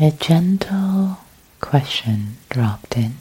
a 0.00 0.12
gentle 0.12 1.18
question 1.60 2.36
dropped 2.50 2.96
in. 2.96 3.14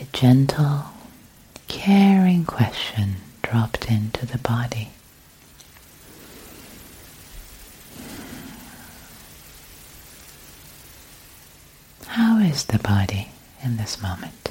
A 0.00 0.04
gentle, 0.12 0.86
caring 1.68 2.44
question 2.44 3.16
dropped 3.42 3.88
into 3.88 4.26
the 4.26 4.38
body. 4.38 4.88
How 12.06 12.38
is 12.38 12.64
the 12.64 12.78
body 12.80 13.28
in 13.62 13.76
this 13.76 14.02
moment? 14.02 14.50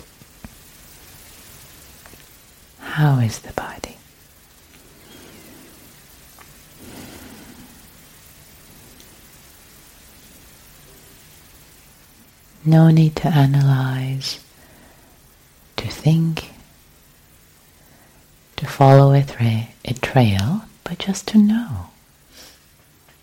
How 2.80 3.20
is 3.20 3.40
the 3.40 3.52
body? 3.52 3.67
No 12.68 12.90
need 12.90 13.16
to 13.16 13.30
analyze, 13.30 14.44
to 15.78 15.88
think, 15.88 16.50
to 18.58 18.66
follow 18.66 19.14
a, 19.14 19.24
tra- 19.24 19.70
a 19.86 19.94
trail, 19.94 20.64
but 20.84 20.98
just 21.00 21.30
to 21.30 21.38
know. 21.38 21.88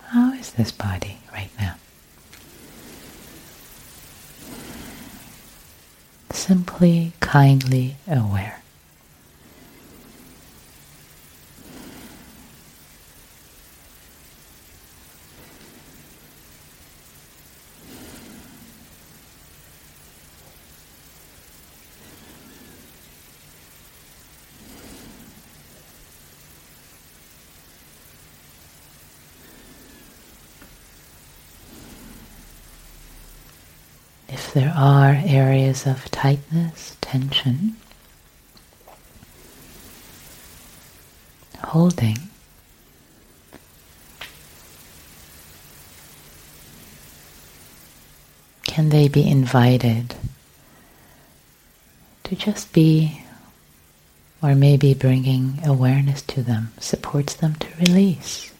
How 0.01 0.33
is 0.33 0.53
this 0.53 0.73
body 0.73 1.19
right 1.31 1.51
now? 1.61 1.75
Simply, 6.31 7.13
kindly 7.21 7.97
aware. 8.09 8.63
If 34.27 34.44
there 34.55 34.73
are 34.77 35.21
areas 35.27 35.85
of 35.85 36.09
tightness, 36.13 36.97
tension, 37.01 37.77
holding, 41.65 42.17
can 48.63 48.91
they 48.91 49.09
be 49.09 49.29
invited 49.29 50.15
to 52.23 52.37
just 52.37 52.73
be, 52.73 53.25
or 54.41 54.55
maybe 54.55 54.95
bringing 54.95 55.59
awareness 55.65 56.23
to 56.23 56.43
them 56.45 56.73
supports 56.79 57.35
them 57.35 57.57
to 57.57 57.67
release? 57.81 58.54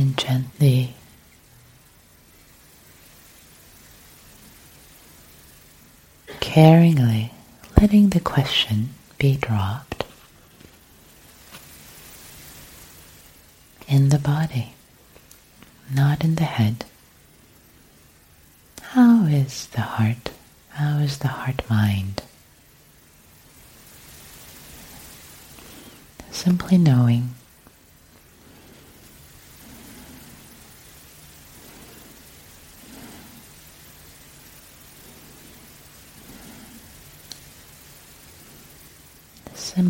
And 0.00 0.16
gently 0.16 0.94
caringly 6.40 7.30
letting 7.78 8.08
the 8.08 8.20
question 8.20 8.88
be 9.18 9.36
dropped 9.36 10.04
in 13.86 14.08
the 14.08 14.18
body, 14.18 14.72
not 15.94 16.24
in 16.24 16.36
the 16.36 16.44
head. 16.44 16.86
How 18.80 19.26
is 19.26 19.66
the 19.66 19.82
heart? 19.82 20.30
How 20.70 20.96
is 21.00 21.18
the 21.18 21.28
heart 21.28 21.68
mind? 21.68 22.22
Simply 26.30 26.78
knowing 26.78 27.34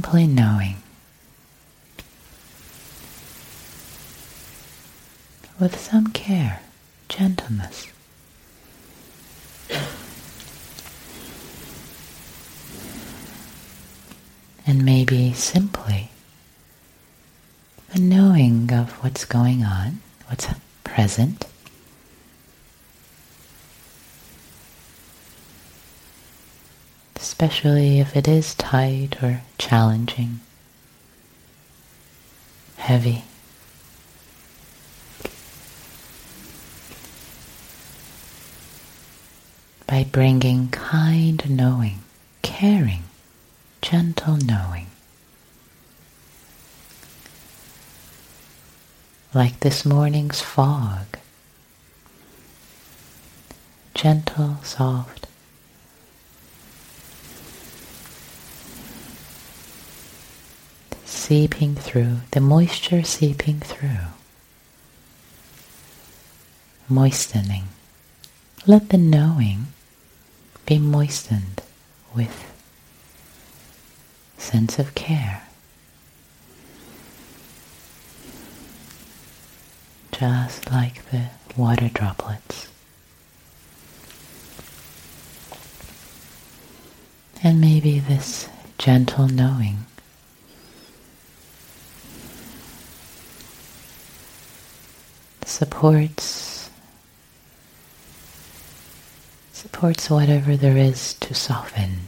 simply 0.00 0.26
knowing 0.26 0.76
with 5.60 5.78
some 5.78 6.06
care, 6.06 6.62
gentleness. 7.10 7.86
And 14.66 14.86
maybe 14.86 15.34
simply 15.34 16.08
a 17.92 17.98
knowing 17.98 18.72
of 18.72 18.92
what's 19.04 19.26
going 19.26 19.64
on, 19.64 20.00
what's 20.28 20.46
present, 20.82 21.44
especially 27.40 28.00
if 28.00 28.14
it 28.14 28.28
is 28.28 28.54
tight 28.54 29.16
or 29.22 29.40
challenging, 29.56 30.40
heavy. 32.76 33.24
By 39.86 40.04
bringing 40.04 40.68
kind 40.68 41.42
knowing, 41.48 42.00
caring, 42.42 43.04
gentle 43.80 44.36
knowing. 44.36 44.88
like 49.32 49.60
this 49.60 49.86
morning's 49.86 50.40
fog. 50.42 51.06
Gentle, 53.94 54.56
soft. 54.62 55.19
Seeping 61.30 61.76
through, 61.76 62.16
the 62.32 62.40
moisture 62.40 63.04
seeping 63.04 63.60
through. 63.60 64.08
Moistening. 66.88 67.68
Let 68.66 68.88
the 68.88 68.98
knowing 68.98 69.68
be 70.66 70.80
moistened 70.80 71.62
with 72.16 72.52
sense 74.38 74.80
of 74.80 74.96
care. 74.96 75.44
Just 80.10 80.68
like 80.72 81.08
the 81.12 81.26
water 81.56 81.90
droplets. 81.90 82.66
And 87.40 87.60
maybe 87.60 88.00
this 88.00 88.48
gentle 88.78 89.28
knowing 89.28 89.86
supports 95.60 96.70
supports 99.52 100.08
whatever 100.08 100.56
there 100.56 100.78
is 100.78 101.12
to 101.12 101.34
soften 101.34 101.98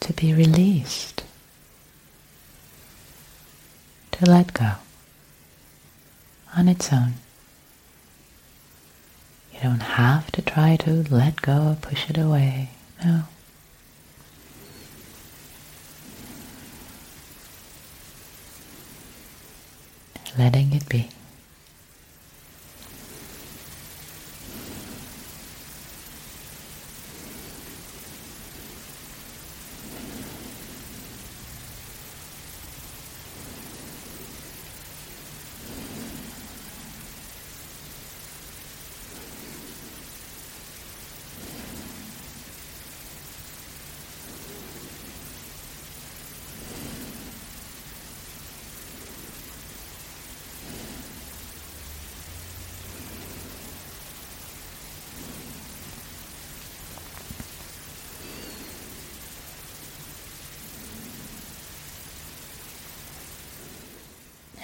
to 0.00 0.12
be 0.14 0.34
released, 0.34 1.22
to 4.10 4.24
let 4.28 4.52
go 4.52 4.72
on 6.56 6.66
its 6.66 6.92
own. 6.92 7.14
You 9.52 9.60
don't 9.62 9.82
have 9.82 10.32
to 10.32 10.42
try 10.42 10.74
to 10.74 11.04
let 11.08 11.40
go, 11.40 11.68
or 11.68 11.76
push 11.80 12.10
it 12.10 12.18
away. 12.18 12.70
No. 13.04 13.22
Letting 20.36 20.72
it 20.72 20.88
be. 20.88 21.10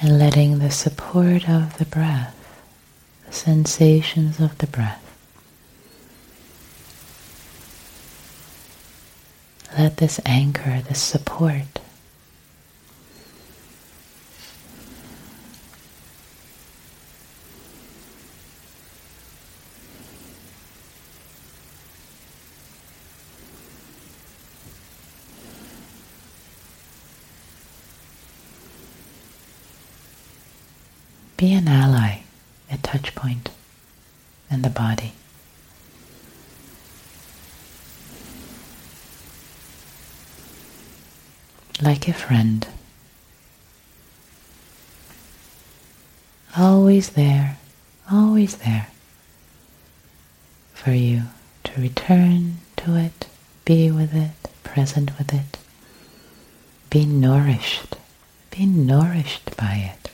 And 0.05 0.19
letting 0.19 0.59
the 0.59 0.71
support 0.71 1.49
of 1.49 1.79
the 1.79 1.87
breath, 1.87 2.37
the 3.27 3.33
sensations 3.33 4.39
of 4.39 4.59
the 4.59 4.67
breath, 4.67 5.01
let 9.79 9.97
this 9.97 10.21
anchor, 10.27 10.83
this 10.83 11.01
support, 11.01 11.81
Be 31.37 31.53
an 31.53 31.69
ally, 31.69 32.23
a 32.71 32.79
touch 32.79 33.15
point 33.15 33.51
in 34.51 34.63
the 34.63 34.71
body. 34.71 35.13
Like 42.07 42.17
a 42.17 42.19
friend. 42.21 42.67
Always 46.55 47.09
there, 47.11 47.57
always 48.13 48.59
there 48.59 48.89
for 50.75 50.91
you 50.93 51.23
to 51.65 51.81
return 51.81 52.59
to 52.77 52.97
it, 52.97 53.27
be 53.65 53.91
with 53.91 54.15
it, 54.15 54.33
present 54.63 55.17
with 55.17 55.33
it. 55.33 55.57
Be 56.91 57.07
nourished, 57.07 57.97
be 58.51 58.67
nourished 58.67 59.57
by 59.57 59.95
it. 59.95 60.11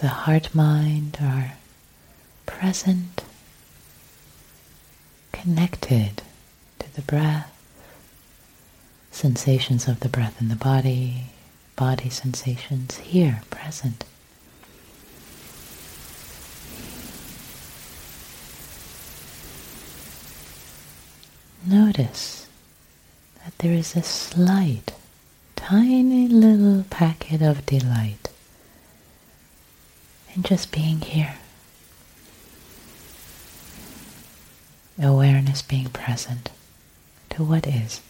The 0.00 0.08
heart 0.08 0.54
mind 0.54 1.18
are 1.20 1.52
present, 2.46 3.22
connected 5.30 6.22
to 6.78 6.94
the 6.94 7.02
breath, 7.02 7.54
sensations 9.10 9.86
of 9.86 10.00
the 10.00 10.08
breath 10.08 10.40
in 10.40 10.48
the 10.48 10.56
body, 10.56 11.24
body 11.76 12.08
sensations 12.08 12.96
here, 12.98 13.42
present. 13.50 14.04
Notice 21.66 22.48
that 23.44 23.56
there 23.58 23.74
is 23.74 23.94
a 23.94 24.02
slight, 24.02 24.94
tiny 25.56 26.26
little 26.26 26.84
packet 26.88 27.42
of 27.42 27.66
delight 27.66 28.19
in 30.40 30.44
just 30.44 30.72
being 30.72 31.00
here. 31.02 31.34
Awareness 34.98 35.60
being 35.60 35.88
present 35.90 36.48
to 37.30 37.44
what 37.44 37.66
is. 37.66 38.00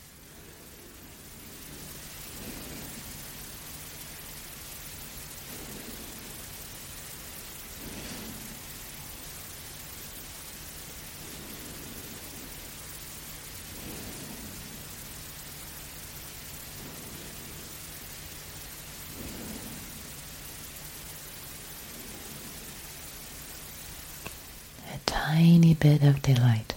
Tiny 25.40 25.72
bit 25.72 26.02
of 26.02 26.20
delight 26.20 26.74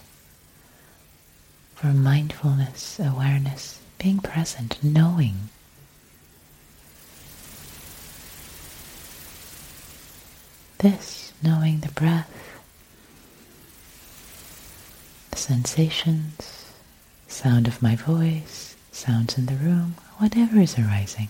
for 1.75 1.87
mindfulness, 1.87 2.97
awareness, 2.97 3.81
being 3.97 4.19
present, 4.19 4.81
knowing. 4.81 5.49
This, 10.77 11.33
knowing 11.43 11.81
the 11.81 11.91
breath, 11.91 12.61
the 15.31 15.37
sensations, 15.37 16.65
sound 17.27 17.67
of 17.67 17.81
my 17.81 17.97
voice, 17.97 18.77
sounds 18.93 19.37
in 19.37 19.47
the 19.47 19.55
room, 19.55 19.95
whatever 20.19 20.57
is 20.61 20.79
arising. 20.79 21.27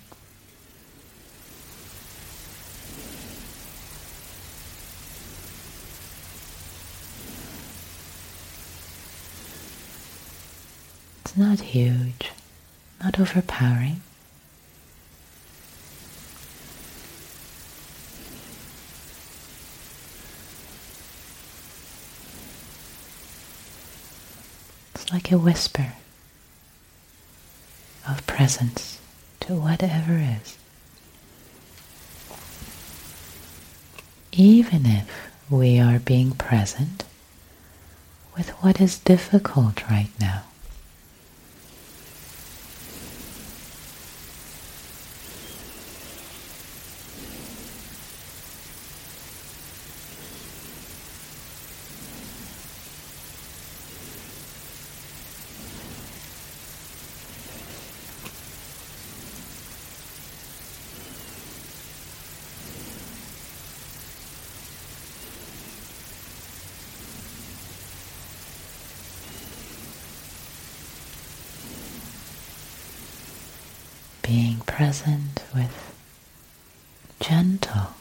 It's 11.26 11.38
not 11.54 11.66
huge, 11.68 12.32
not 13.04 13.20
overpowering. 13.20 14.02
It's 24.96 25.12
like 25.12 25.32
a 25.32 25.38
whisper 25.38 25.94
of 28.10 28.26
presence 28.26 29.00
to 29.42 29.54
whatever 29.54 30.14
is. 30.14 30.58
Even 34.32 34.88
if 34.88 35.08
we 35.52 35.80
are 35.80 36.00
being 36.00 36.32
present 36.32 37.04
with 38.36 38.50
what 38.64 38.82
is 38.82 38.98
difficult 38.98 39.88
right 39.88 40.10
now. 40.20 40.46
being 74.24 74.58
present 74.62 75.44
with 75.54 75.94
gentle 77.20 77.94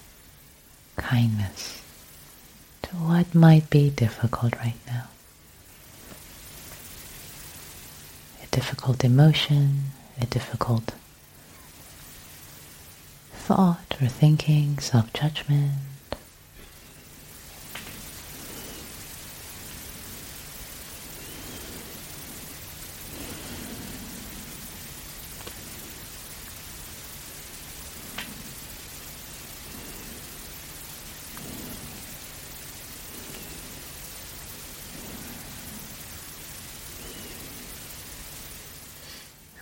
kindness 0.97 1.82
to 2.80 2.90
what 2.90 3.32
might 3.43 3.69
be 3.71 3.91
difficult 3.91 4.55
right 4.59 4.79
now. 4.87 5.07
A 8.41 8.47
difficult 8.53 9.03
emotion, 9.03 9.87
a 10.21 10.27
difficult 10.27 10.95
thought 13.33 13.97
or 14.01 14.07
thinking, 14.07 14.79
self-judgment, 14.79 15.73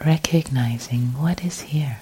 recognizing 0.05 1.13
what 1.21 1.45
is 1.45 1.61
here. 1.61 2.01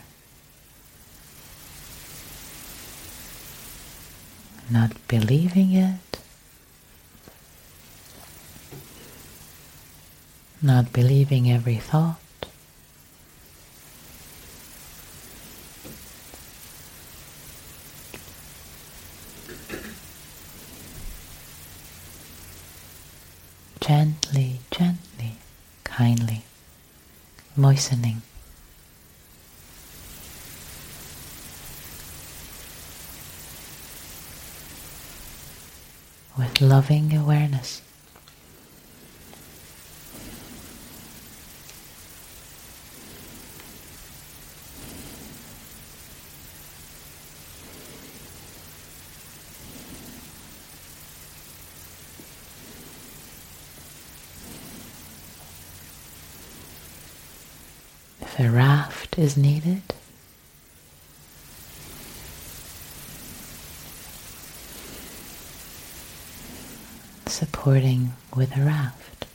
Not 4.71 4.93
believing 5.09 5.73
it, 5.73 6.21
not 10.63 10.93
believing 10.93 11.51
every 11.51 11.77
thought. 11.77 12.21
Gently, 23.81 24.61
gently, 24.71 25.39
kindly 25.85 26.45
moistening. 27.69 28.23
With 36.39 36.63
loving 36.63 37.15
awareness. 37.15 37.83
If 58.21 58.39
a 58.41 58.51
raft 58.51 59.18
is 59.29 59.37
needed, 59.37 59.83
supporting 67.27 68.15
with 68.35 68.57
a 68.57 68.63
raft, 68.63 69.27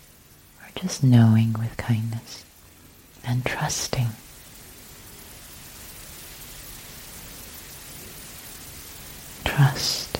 or 0.62 0.82
just 0.82 1.04
knowing 1.04 1.54
with 1.54 1.78
kindness 1.78 2.44
and 3.24 3.46
trusting. 3.46 4.08
Trust. 9.46 10.18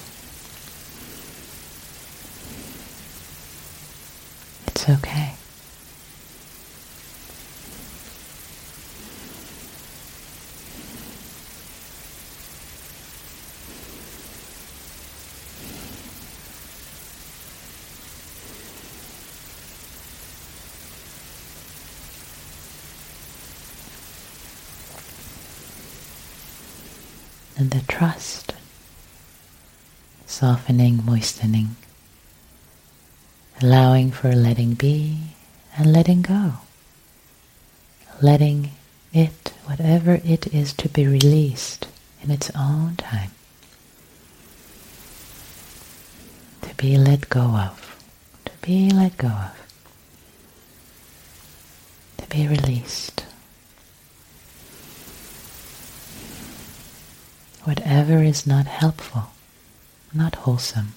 It's 4.68 4.88
okay. 4.88 5.34
And 27.64 27.72
the 27.72 27.88
trust, 27.88 28.52
softening, 30.26 31.02
moistening, 31.06 31.78
allowing 33.62 34.12
for 34.12 34.34
letting 34.36 34.74
be 34.74 35.18
and 35.78 35.94
letting 35.94 36.22
go, 36.22 36.56
letting 38.22 38.72
it, 39.14 39.54
whatever 39.64 40.20
it 40.26 40.54
is 40.54 40.74
to 40.74 40.90
be 40.90 41.08
released 41.08 41.88
in 42.22 42.32
its 42.32 42.52
own 42.54 42.98
time, 42.98 43.32
to 46.64 46.76
be 46.76 46.98
let 46.98 47.30
go 47.30 47.56
of, 47.56 48.04
to 48.44 48.52
be 48.62 48.90
let 48.90 49.16
go 49.16 49.30
of, 49.30 49.56
to 52.18 52.28
be 52.28 52.46
released. 52.46 53.13
Whatever 57.64 58.22
is 58.22 58.46
not 58.46 58.66
helpful, 58.66 59.32
not 60.14 60.36
wholesome, 60.36 60.94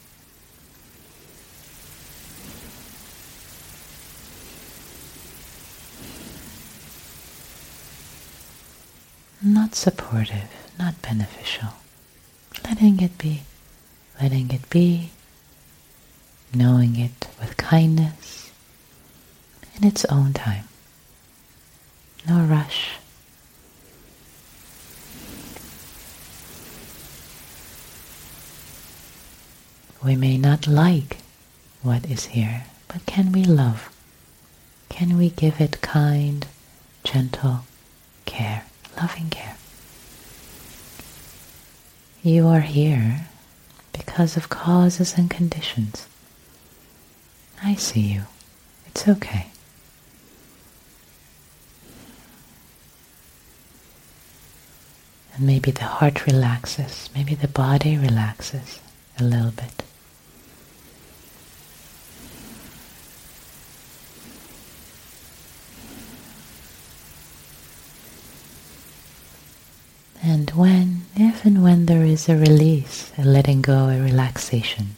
not 9.42 9.74
supportive, 9.76 10.48
not 10.78 11.00
beneficial. 11.02 11.68
Letting 12.64 13.00
it 13.00 13.16
be, 13.16 13.42
letting 14.20 14.50
it 14.50 14.68
be, 14.68 15.10
knowing 16.52 16.96
it 16.96 17.28
with 17.40 17.56
kindness 17.56 18.50
in 19.76 19.84
its 19.86 20.04
own 20.06 20.32
time. 20.32 20.64
No 22.28 22.40
rush. 22.44 22.90
We 30.06 30.14
may 30.14 30.38
not 30.38 30.68
like 30.68 31.18
what 31.82 32.06
is 32.06 32.26
here, 32.26 32.66
but 32.86 33.04
can 33.06 33.32
we 33.32 33.42
love? 33.42 33.90
Can 34.88 35.18
we 35.18 35.30
give 35.30 35.60
it 35.60 35.80
kind, 35.80 36.46
gentle 37.02 37.66
care? 38.24 38.62
loving 39.00 39.28
care. 39.30 39.56
You 42.22 42.46
are 42.46 42.60
here 42.60 43.26
because 43.92 44.36
of 44.36 44.48
causes 44.48 45.18
and 45.18 45.28
conditions. 45.28 46.06
I 47.62 47.74
see 47.74 48.00
you. 48.00 48.22
It's 48.86 49.08
okay. 49.08 49.48
And 55.34 55.46
maybe 55.46 55.72
the 55.72 55.84
heart 55.84 56.26
relaxes, 56.26 57.10
maybe 57.14 57.34
the 57.34 57.48
body 57.48 57.98
relaxes 57.98 58.80
a 59.18 59.24
little 59.24 59.50
bit. 59.50 59.82
And 70.22 70.45
when, 70.56 71.02
if 71.14 71.44
and 71.44 71.62
when 71.62 71.84
there 71.86 72.02
is 72.04 72.28
a 72.28 72.36
release, 72.36 73.12
a 73.18 73.22
letting 73.22 73.60
go, 73.60 73.88
a 73.88 74.00
relaxation, 74.00 74.96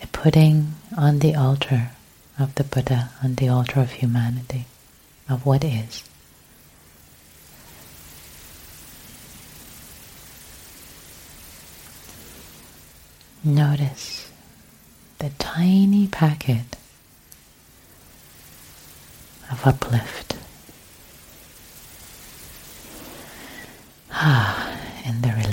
a 0.00 0.06
putting 0.08 0.74
on 0.96 1.18
the 1.18 1.34
altar 1.34 1.90
of 2.38 2.54
the 2.54 2.62
Buddha, 2.64 3.10
on 3.22 3.34
the 3.34 3.48
altar 3.48 3.80
of 3.80 3.90
humanity, 3.92 4.66
of 5.28 5.44
what 5.44 5.64
is. 5.64 6.04
Notice 13.44 14.30
the 15.18 15.30
tiny 15.40 16.06
packet 16.06 16.76
of 19.50 19.66
uplift 19.66 20.31
and 25.04 25.20
the 25.20 25.51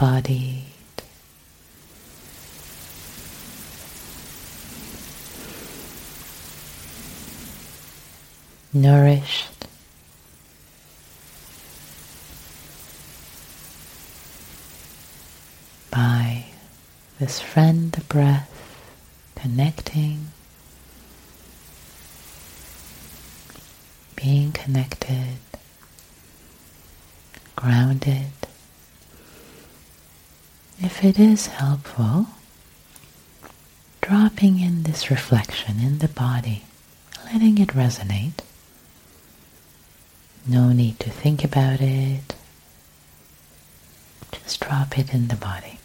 embodied. 0.00 0.64
Nourished 8.72 9.66
by 15.90 16.44
this 17.18 17.40
friend, 17.40 17.92
the 17.92 18.00
breath, 18.02 18.48
connecting, 19.34 20.28
being 24.16 24.52
connected, 24.52 25.38
grounded. 27.56 28.39
If 30.90 31.04
it 31.04 31.18
is 31.18 31.46
helpful, 31.46 32.26
dropping 34.02 34.58
in 34.60 34.82
this 34.82 35.08
reflection 35.08 35.78
in 35.80 35.98
the 36.00 36.08
body, 36.08 36.64
letting 37.24 37.58
it 37.58 37.68
resonate. 37.68 38.40
No 40.46 40.72
need 40.72 40.98
to 41.00 41.08
think 41.08 41.42
about 41.44 41.80
it. 41.80 42.34
Just 44.32 44.60
drop 44.60 44.98
it 44.98 45.14
in 45.14 45.28
the 45.28 45.36
body. 45.36 45.78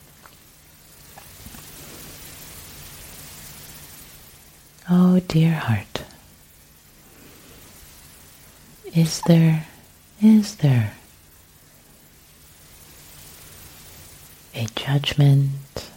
Oh, 4.89 5.19
dear 5.27 5.53
heart, 5.53 6.03
is 8.93 9.21
there, 9.27 9.67
is 10.21 10.55
there 10.57 10.93
a 14.65 14.69
judgment, 14.79 15.91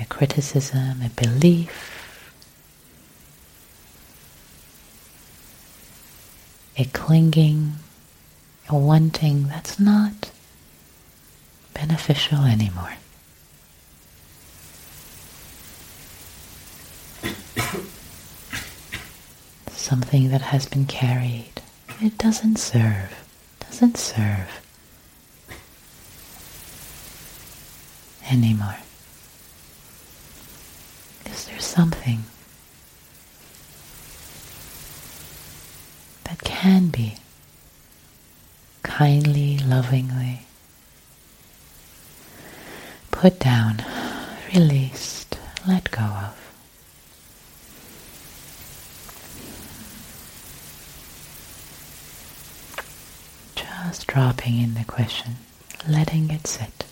a 0.00 0.04
criticism, 0.06 1.02
a 1.02 1.10
belief, 1.10 1.96
a 6.78 6.84
clinging, 6.86 7.74
a 8.68 8.76
wanting 8.76 9.48
that's 9.48 9.78
not 9.78 10.30
beneficial 11.74 12.44
anymore? 12.44 12.94
something 19.72 20.30
that 20.30 20.40
has 20.42 20.66
been 20.66 20.86
carried. 20.86 21.52
It 22.00 22.16
doesn't 22.16 22.56
serve, 22.56 23.14
doesn't 23.60 23.98
serve 23.98 24.59
anymore. 28.30 28.76
Is 31.26 31.46
there 31.46 31.58
something 31.60 32.24
that 36.24 36.38
can 36.42 36.88
be 36.88 37.16
kindly, 38.82 39.58
lovingly 39.58 40.42
put 43.10 43.38
down, 43.38 43.84
released, 44.54 45.38
let 45.66 45.90
go 45.90 46.02
of? 46.02 46.36
Just 53.54 54.06
dropping 54.06 54.58
in 54.60 54.74
the 54.74 54.84
question, 54.84 55.36
letting 55.88 56.30
it 56.30 56.46
sit. 56.46 56.84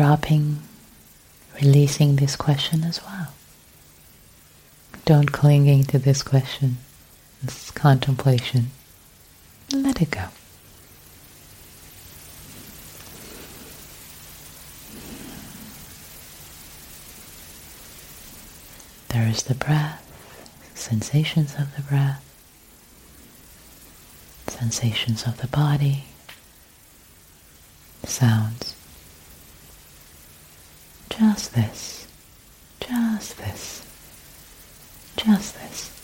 Dropping, 0.00 0.58
releasing 1.60 2.16
this 2.16 2.34
question 2.34 2.84
as 2.84 3.02
well. 3.04 3.34
Don't 5.04 5.30
clinging 5.30 5.84
to 5.84 5.98
this 5.98 6.22
question, 6.22 6.78
this 7.42 7.70
contemplation. 7.70 8.70
Let 9.70 10.00
it 10.00 10.10
go. 10.10 10.24
There 19.08 19.28
is 19.28 19.42
the 19.42 19.54
breath, 19.54 20.02
sensations 20.74 21.56
of 21.58 21.76
the 21.76 21.82
breath, 21.82 22.24
sensations 24.46 25.26
of 25.26 25.42
the 25.42 25.48
body, 25.48 26.04
sounds. 28.04 28.69
Just 31.20 31.54
this, 31.54 32.06
just 32.80 33.36
this, 33.36 33.84
just 35.18 35.54
this. 35.54 35.99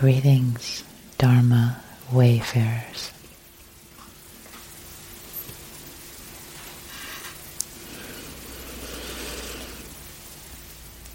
Greetings, 0.00 0.82
Dharma 1.18 1.76
wayfarers. 2.10 3.12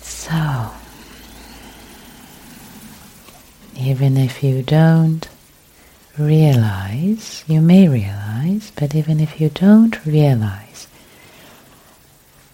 So, 0.03 0.69
even 3.75 4.17
if 4.17 4.43
you 4.43 4.61
don't 4.61 5.27
realize, 6.19 7.43
you 7.47 7.61
may 7.61 7.87
realize, 7.87 8.71
but 8.75 8.93
even 8.93 9.19
if 9.19 9.41
you 9.41 9.49
don't 9.49 10.05
realize, 10.05 10.85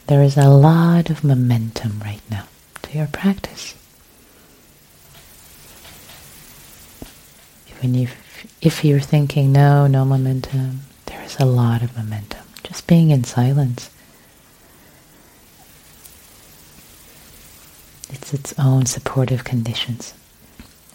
there 0.08 0.24
is 0.24 0.38
a 0.38 0.48
lot 0.48 1.10
of 1.10 1.26
momentum 1.26 2.00
right 2.06 2.22
now 2.30 2.46
to 2.84 2.98
your 2.98 3.08
practice. 3.08 3.76
Even 7.82 7.96
if, 7.96 8.46
if 8.62 8.86
you're 8.86 9.00
thinking, 9.00 9.52
no, 9.52 9.88
no 9.88 10.06
momentum, 10.06 10.82
there 11.08 11.22
is 11.24 11.36
a 11.40 11.46
lot 11.46 11.82
of 11.82 11.98
momentum. 11.98 12.46
Just 12.64 12.86
being 12.86 13.10
in 13.10 13.24
silence. 13.24 13.90
It's 18.10 18.36
its 18.36 18.54
own 18.60 18.86
supportive 18.86 19.44
conditions. 19.44 20.14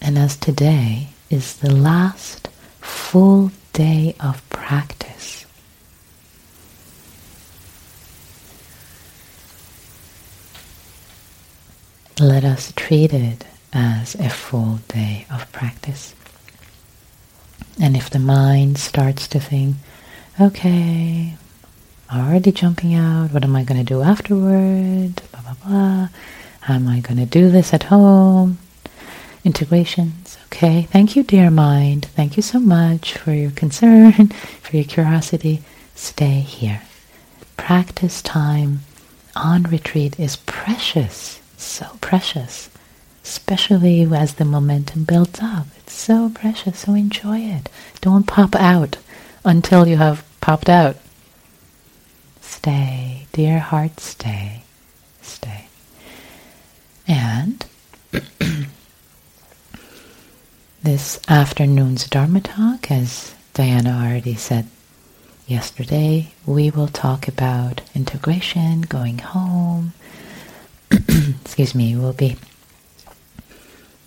And 0.01 0.17
as 0.17 0.37
today 0.37 1.09
is 1.29 1.57
the 1.57 1.73
last 1.73 2.47
full 2.79 3.51
day 3.73 4.15
of 4.21 4.47
practice, 4.49 5.45
let 12.19 12.45
us 12.45 12.71
treat 12.77 13.13
it 13.13 13.45
as 13.73 14.15
a 14.15 14.29
full 14.29 14.79
day 14.87 15.25
of 15.29 15.51
practice. 15.51 16.13
And 17.79 17.95
if 17.95 18.09
the 18.09 18.19
mind 18.19 18.77
starts 18.77 19.27
to 19.29 19.39
think, 19.39 19.75
okay, 20.39 21.35
already 22.13 22.51
jumping 22.51 22.95
out, 22.95 23.31
what 23.31 23.43
am 23.43 23.55
I 23.55 23.63
going 23.63 23.79
to 23.79 23.83
do 23.83 24.01
afterward? 24.01 25.21
Blah, 25.31 25.41
blah, 25.41 25.55
blah. 25.65 26.09
How 26.61 26.73
am 26.73 26.87
I 26.87 26.99
going 26.99 27.17
to 27.17 27.25
do 27.25 27.51
this 27.51 27.73
at 27.73 27.83
home? 27.83 28.57
Integrations. 29.43 30.37
Okay, 30.47 30.83
thank 30.91 31.15
you, 31.15 31.23
dear 31.23 31.51
mind. 31.51 32.05
Thank 32.05 32.35
you 32.35 32.43
so 32.43 32.59
much 32.59 33.13
for 33.13 33.31
your 33.31 33.51
concern, 33.51 34.27
for 34.61 34.75
your 34.75 34.85
curiosity. 34.85 35.61
Stay 35.95 36.39
here. 36.39 36.81
Practice 37.57 38.21
time 38.21 38.79
on 39.35 39.63
retreat 39.63 40.19
is 40.19 40.35
precious, 40.37 41.39
so 41.57 41.85
precious 42.01 42.69
especially 43.27 44.03
as 44.15 44.35
the 44.35 44.45
momentum 44.45 45.03
builds 45.03 45.39
up. 45.41 45.67
It's 45.79 45.91
so 45.93 46.29
precious, 46.29 46.79
so 46.79 46.93
enjoy 46.93 47.39
it. 47.39 47.69
Don't 47.99 48.25
pop 48.25 48.55
out 48.55 48.95
until 49.43 49.85
you 49.85 49.97
have 49.97 50.23
popped 50.39 50.69
out. 50.69 50.95
Stay, 52.39 53.27
dear 53.33 53.59
heart, 53.59 53.99
stay, 53.99 54.63
stay. 55.21 55.65
And 57.05 57.65
this 60.81 61.19
afternoon's 61.27 62.07
Dharma 62.07 62.39
talk, 62.39 62.89
as 62.89 63.35
Diana 63.53 63.89
already 64.05 64.35
said 64.35 64.67
yesterday, 65.47 66.31
we 66.45 66.71
will 66.71 66.87
talk 66.87 67.27
about 67.27 67.81
integration, 67.93 68.81
going 68.81 69.17
home. 69.17 69.91
Excuse 70.91 71.75
me, 71.75 71.93
we'll 71.97 72.13
be 72.13 72.37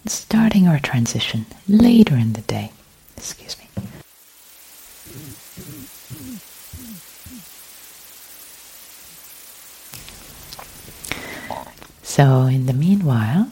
starting 0.06 0.66
our 0.66 0.78
transition 0.78 1.46
later 1.68 2.16
in 2.16 2.32
the 2.32 2.40
day. 2.42 2.72
Excuse 3.16 3.56
me. 3.58 3.66
So 12.02 12.42
in 12.42 12.66
the 12.66 12.72
meanwhile, 12.72 13.48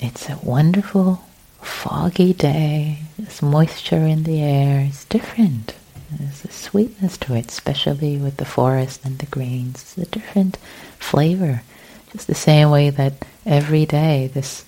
it's 0.00 0.28
a 0.28 0.38
wonderful 0.42 1.24
foggy 1.62 2.32
day. 2.34 2.98
There's 3.18 3.42
moisture 3.42 4.04
in 4.06 4.24
the 4.24 4.42
air. 4.42 4.80
It's 4.88 5.04
different. 5.06 5.74
There's 6.10 6.44
a 6.44 6.52
sweetness 6.52 7.16
to 7.18 7.34
it, 7.34 7.48
especially 7.50 8.16
with 8.16 8.36
the 8.36 8.44
forest 8.44 9.04
and 9.04 9.18
the 9.18 9.26
greens. 9.26 9.82
It's 9.82 9.98
a 9.98 10.10
different 10.10 10.58
flavor. 10.98 11.62
Just 12.12 12.26
the 12.26 12.34
same 12.34 12.70
way 12.70 12.90
that 12.90 13.24
every 13.44 13.86
day, 13.86 14.30
this 14.32 14.64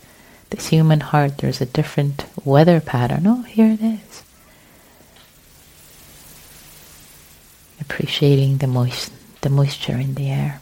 this 0.50 0.68
human 0.68 1.00
heart, 1.00 1.38
there's 1.38 1.60
a 1.60 1.66
different 1.66 2.24
weather 2.44 2.80
pattern. 2.80 3.26
Oh, 3.26 3.42
here 3.42 3.70
it 3.72 3.82
is. 3.82 4.22
Appreciating 7.80 8.58
the 8.58 8.66
moist, 8.66 9.12
the 9.42 9.50
moisture 9.50 9.96
in 9.96 10.14
the 10.14 10.30
air, 10.30 10.60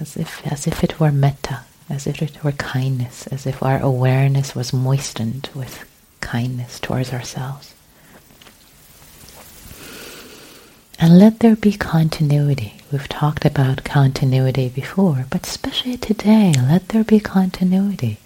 as 0.00 0.16
if 0.16 0.46
as 0.46 0.66
if 0.66 0.82
it 0.82 0.98
were 1.00 1.12
metta, 1.12 1.60
as 1.88 2.06
if 2.06 2.22
it 2.22 2.42
were 2.42 2.52
kindness, 2.52 3.26
as 3.28 3.46
if 3.46 3.62
our 3.62 3.80
awareness 3.80 4.54
was 4.54 4.72
moistened 4.72 5.50
with 5.54 5.84
kindness 6.20 6.80
towards 6.80 7.12
ourselves. 7.12 7.74
And 11.00 11.18
let 11.18 11.40
there 11.40 11.54
be 11.56 11.72
continuity. 11.72 12.74
We've 12.90 13.08
talked 13.08 13.44
about 13.44 13.84
continuity 13.84 14.68
before, 14.68 15.26
but 15.30 15.46
especially 15.46 15.96
today, 15.96 16.52
let 16.56 16.88
there 16.88 17.04
be 17.04 17.20
continuity. 17.20 18.18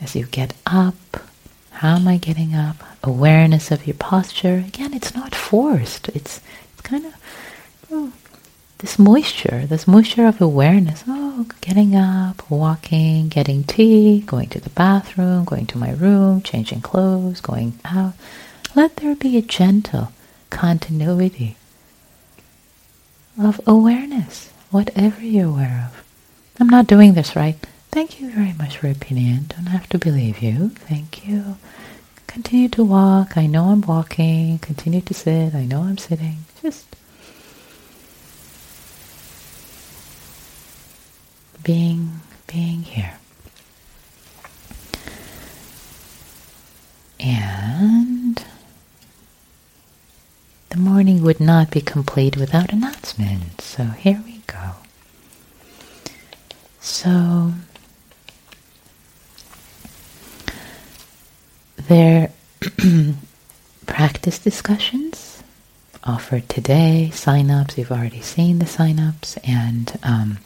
As 0.00 0.14
you 0.14 0.26
get 0.26 0.54
up, 0.66 0.94
how 1.70 1.96
am 1.96 2.08
I 2.08 2.16
getting 2.18 2.54
up? 2.54 2.76
Awareness 3.02 3.70
of 3.70 3.86
your 3.86 3.94
posture. 3.94 4.64
Again, 4.66 4.94
it's 4.94 5.14
not 5.14 5.34
forced. 5.34 6.08
It's, 6.10 6.40
it's 6.72 6.80
kind 6.82 7.06
of 7.06 7.14
oh, 7.90 8.12
this 8.78 8.98
moisture, 8.98 9.66
this 9.66 9.86
moisture 9.88 10.26
of 10.26 10.40
awareness. 10.40 11.04
Oh, 11.06 11.46
getting 11.60 11.94
up, 11.96 12.50
walking, 12.50 13.28
getting 13.28 13.64
tea, 13.64 14.20
going 14.20 14.48
to 14.50 14.60
the 14.60 14.70
bathroom, 14.70 15.44
going 15.44 15.66
to 15.66 15.78
my 15.78 15.92
room, 15.92 16.42
changing 16.42 16.82
clothes, 16.82 17.40
going 17.40 17.78
out. 17.84 18.14
Let 18.74 18.96
there 18.96 19.14
be 19.16 19.36
a 19.38 19.42
gentle 19.42 20.12
continuity 20.50 21.56
of 23.38 23.60
awareness, 23.66 24.50
whatever 24.70 25.22
you're 25.22 25.48
aware 25.48 25.90
of. 25.90 26.04
I'm 26.60 26.68
not 26.68 26.86
doing 26.86 27.14
this 27.14 27.36
right. 27.36 27.56
Thank 27.96 28.20
you 28.20 28.30
very 28.30 28.52
much 28.52 28.76
for 28.76 28.88
your 28.88 28.94
opinion. 28.94 29.46
Don't 29.48 29.68
have 29.68 29.88
to 29.88 29.98
believe 29.98 30.40
you. 30.42 30.68
Thank 30.68 31.26
you. 31.26 31.56
Continue 32.26 32.68
to 32.68 32.84
walk. 32.84 33.38
I 33.38 33.46
know 33.46 33.70
I'm 33.70 33.80
walking. 33.80 34.58
Continue 34.58 35.00
to 35.00 35.14
sit. 35.14 35.54
I 35.54 35.64
know 35.64 35.80
I'm 35.80 35.96
sitting. 35.96 36.44
Just 36.60 36.84
being 41.62 42.20
being 42.46 42.82
here. 42.82 43.14
And 47.18 48.44
the 50.68 50.76
morning 50.76 51.22
would 51.22 51.40
not 51.40 51.70
be 51.70 51.80
complete 51.80 52.36
without 52.36 52.74
announcements. 52.74 53.64
So 53.64 53.84
here 53.84 54.22
we 54.26 54.42
go. 54.46 54.72
So 56.80 57.54
there 61.76 62.32
practice 63.86 64.38
discussions 64.38 65.42
offered 66.04 66.48
today, 66.48 67.10
sign-ups, 67.10 67.76
you've 67.76 67.90
already 67.90 68.20
seen 68.20 68.58
the 68.58 68.66
sign-ups, 68.66 69.36
and 69.38 69.98
um, 70.02 70.38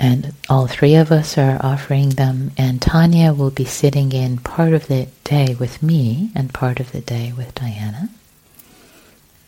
and 0.00 0.32
all 0.48 0.66
three 0.66 0.94
of 0.94 1.10
us 1.10 1.36
are 1.36 1.58
offering 1.60 2.10
them, 2.10 2.52
and 2.56 2.80
Tanya 2.80 3.32
will 3.32 3.50
be 3.50 3.64
sitting 3.64 4.12
in 4.12 4.38
part 4.38 4.72
of 4.72 4.86
the 4.86 5.08
day 5.24 5.56
with 5.58 5.82
me 5.82 6.30
and 6.34 6.54
part 6.54 6.78
of 6.78 6.92
the 6.92 7.00
day 7.00 7.32
with 7.36 7.54
Diana. 7.54 8.08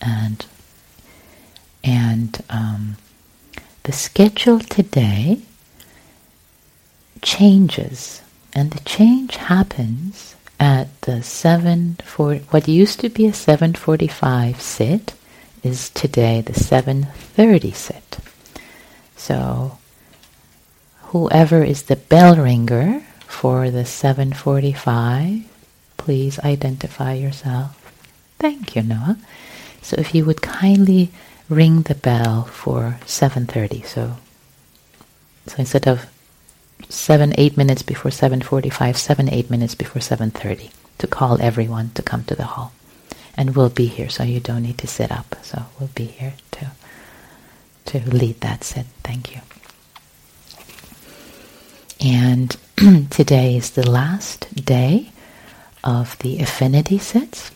And 0.00 0.44
and 1.84 2.42
um, 2.50 2.96
the 3.84 3.92
schedule 3.92 4.58
today 4.60 5.40
changes, 7.22 8.22
and 8.54 8.70
the 8.72 8.80
change 8.80 9.36
happens 9.36 10.36
at 10.58 10.88
the 11.02 11.22
seven 11.22 11.96
for 12.04 12.36
what 12.50 12.68
used 12.68 13.00
to 13.00 13.08
be 13.08 13.26
a 13.26 13.32
seven 13.32 13.74
forty-five 13.74 14.60
sit 14.60 15.14
is 15.62 15.90
today 15.90 16.40
the 16.40 16.54
seven 16.54 17.04
thirty 17.36 17.72
sit. 17.72 18.18
So 19.16 19.78
whoever 21.10 21.62
is 21.64 21.82
the 21.84 21.96
bell 21.96 22.36
ringer 22.36 23.02
for 23.26 23.70
the 23.70 23.84
745, 23.84 25.44
please 25.96 26.38
identify 26.40 27.14
yourself. 27.14 27.76
Thank 28.38 28.76
you, 28.76 28.82
Noah. 28.82 29.18
So 29.82 29.96
if 29.98 30.14
you 30.14 30.24
would 30.24 30.42
kindly 30.42 31.10
ring 31.48 31.82
the 31.82 31.94
bell 31.94 32.44
for 32.44 32.98
7.30, 33.06 33.86
so, 33.86 34.16
so 35.46 35.56
instead 35.58 35.88
of 35.88 36.06
7, 36.88 37.34
8 37.36 37.56
minutes 37.56 37.82
before 37.82 38.10
7.45, 38.10 38.96
7, 38.96 39.28
8 39.28 39.50
minutes 39.50 39.74
before 39.74 40.00
7.30 40.00 40.70
to 40.98 41.06
call 41.06 41.40
everyone 41.40 41.90
to 41.94 42.02
come 42.02 42.24
to 42.24 42.34
the 42.34 42.44
hall. 42.44 42.72
And 43.36 43.56
we'll 43.56 43.70
be 43.70 43.86
here, 43.86 44.08
so 44.08 44.22
you 44.22 44.40
don't 44.40 44.62
need 44.62 44.78
to 44.78 44.86
sit 44.86 45.10
up. 45.10 45.36
So 45.42 45.64
we'll 45.78 45.90
be 45.94 46.04
here 46.04 46.34
to, 46.52 46.70
to 47.86 48.10
lead 48.10 48.40
that 48.40 48.64
sit. 48.64 48.86
Thank 49.02 49.34
you. 49.34 49.40
And 52.00 52.56
today 53.10 53.56
is 53.56 53.70
the 53.70 53.88
last 53.88 54.54
day 54.54 55.10
of 55.84 56.18
the 56.18 56.40
affinity 56.40 56.98
sits. 56.98 57.50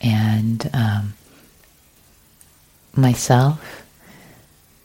And 0.00 0.68
um, 0.72 1.14
myself, 2.94 3.84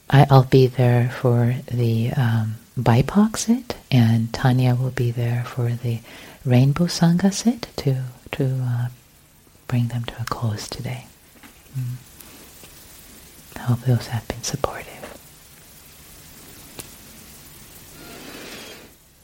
I, 0.09 0.27
will 0.29 0.43
be 0.43 0.67
there 0.67 1.09
for 1.09 1.55
the 1.71 2.11
um, 2.11 2.55
BIPOC 2.77 3.37
sit, 3.37 3.75
and 3.91 4.33
Tanya 4.33 4.73
will 4.75 4.89
be 4.91 5.11
there 5.11 5.43
for 5.45 5.69
the 5.69 5.99
Rainbow 6.43 6.85
Sangha 6.85 7.31
sit 7.31 7.67
to, 7.77 8.03
to 8.31 8.59
uh, 8.63 8.87
bring 9.67 9.87
them 9.89 10.03
to 10.05 10.21
a 10.21 10.25
close 10.25 10.67
today. 10.67 11.05
Mm. 11.77 11.95
I 13.55 13.59
hope 13.59 13.81
those 13.81 14.07
have 14.07 14.27
been 14.27 14.41
supportive. 14.43 14.89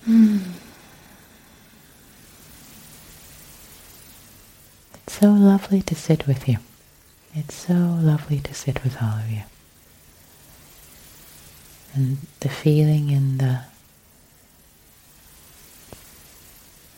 Mm. 0.07 0.41
It's 4.93 5.19
so 5.19 5.31
lovely 5.31 5.81
to 5.81 5.95
sit 5.95 6.27
with 6.27 6.47
you. 6.47 6.57
It's 7.33 7.55
so 7.55 7.73
lovely 7.73 8.39
to 8.39 8.53
sit 8.53 8.83
with 8.83 9.01
all 9.01 9.19
of 9.19 9.29
you. 9.31 9.41
And 11.93 12.17
the 12.39 12.49
feeling 12.49 13.09
in 13.09 13.39
the 13.39 13.61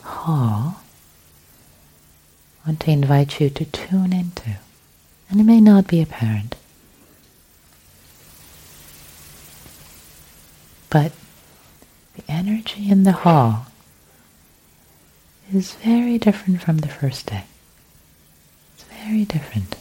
hall, 0.04 0.82
I 2.64 2.70
want 2.70 2.80
to 2.82 2.92
invite 2.92 3.40
you 3.40 3.50
to 3.50 3.66
tune 3.66 4.14
into. 4.14 4.58
And 5.30 5.40
it 5.40 5.44
may 5.46 5.62
not 5.62 5.88
be 5.88 6.02
apparent. 6.02 6.56
But 10.90 11.14
the 12.16 12.24
energy 12.28 12.90
in 12.92 13.04
the 13.04 13.14
hall 13.14 13.68
is 15.54 15.74
very 15.76 16.18
different 16.18 16.62
from 16.62 16.80
the 16.80 16.90
first 16.90 17.28
day. 17.28 17.46
It's 18.76 18.84
very 18.84 19.24
different. 19.24 19.78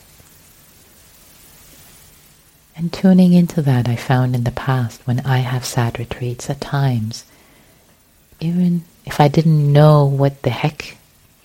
And 2.81 2.91
tuning 2.91 3.35
into 3.35 3.61
that, 3.61 3.91
I 3.91 3.95
found 3.95 4.35
in 4.35 4.45
the 4.45 4.51
past 4.51 5.07
when 5.07 5.21
I 5.21 5.41
have 5.41 5.67
sad 5.67 5.99
retreats 5.99 6.49
at 6.49 6.63
times, 6.63 7.25
even 8.41 8.85
if 9.05 9.21
I 9.21 9.29
didn't 9.29 9.71
know 9.71 10.07
what 10.07 10.41
the 10.41 10.49
heck 10.49 10.97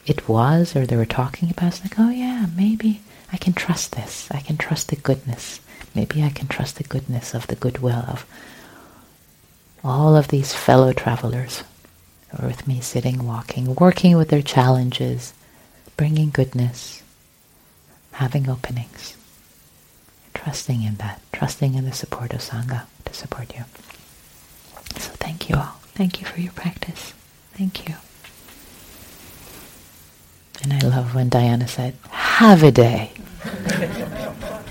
it 0.05 0.29
was 0.29 0.77
or 0.77 0.85
they 0.85 0.95
were 0.95 1.05
talking 1.05 1.49
about, 1.49 1.73
it's 1.73 1.81
like, 1.81 1.99
oh 1.99 2.09
yeah, 2.09 2.45
maybe 2.55 3.01
I 3.33 3.37
can 3.37 3.51
trust 3.51 3.97
this. 3.97 4.29
I 4.31 4.39
can 4.39 4.55
trust 4.55 4.87
the 4.87 4.95
goodness. 4.95 5.59
Maybe 5.93 6.23
I 6.23 6.29
can 6.29 6.47
trust 6.47 6.77
the 6.77 6.85
goodness 6.85 7.33
of 7.33 7.47
the 7.47 7.57
goodwill 7.57 8.05
of 8.07 8.25
all 9.83 10.15
of 10.15 10.29
these 10.29 10.53
fellow 10.53 10.93
travelers 10.93 11.63
who 12.29 12.45
are 12.45 12.47
with 12.47 12.65
me 12.65 12.79
sitting, 12.79 13.27
walking, 13.27 13.75
working 13.75 14.15
with 14.15 14.29
their 14.29 14.41
challenges, 14.41 15.33
bringing 15.97 16.29
goodness, 16.29 17.03
having 18.13 18.49
openings, 18.49 19.17
trusting 20.45 20.83
in 20.83 20.93
that, 20.97 21.19
trusting 21.33 21.73
in 21.73 21.85
the 21.85 21.91
support 21.91 22.31
of 22.31 22.39
Sangha 22.39 22.83
to 23.03 23.13
support 23.15 23.55
you. 23.55 23.63
So 24.95 25.09
thank 25.13 25.49
you 25.49 25.55
all. 25.55 25.79
Thank 25.95 26.21
you 26.21 26.27
for 26.27 26.39
your 26.39 26.51
practice. 26.51 27.13
Thank 27.55 27.89
you. 27.89 27.95
And 30.61 30.71
I 30.71 30.87
love 30.87 31.15
when 31.15 31.29
Diana 31.29 31.67
said, 31.67 31.95
have 32.11 32.61
a 32.61 32.69
day. 32.71 33.13